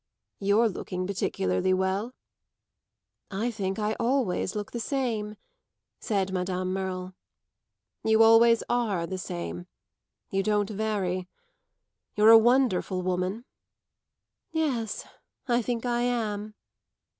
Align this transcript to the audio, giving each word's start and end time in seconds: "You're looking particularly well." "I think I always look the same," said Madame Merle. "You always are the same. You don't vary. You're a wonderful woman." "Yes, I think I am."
"You're 0.39 0.67
looking 0.67 1.05
particularly 1.05 1.75
well." 1.75 2.15
"I 3.29 3.51
think 3.51 3.77
I 3.77 3.93
always 3.99 4.55
look 4.55 4.71
the 4.71 4.79
same," 4.79 5.35
said 5.99 6.33
Madame 6.33 6.73
Merle. 6.73 7.13
"You 8.03 8.23
always 8.23 8.63
are 8.67 9.05
the 9.05 9.19
same. 9.19 9.67
You 10.31 10.41
don't 10.41 10.71
vary. 10.71 11.27
You're 12.15 12.31
a 12.31 12.37
wonderful 12.39 13.03
woman." 13.03 13.45
"Yes, 14.51 15.05
I 15.47 15.61
think 15.61 15.85
I 15.85 16.01
am." 16.01 16.55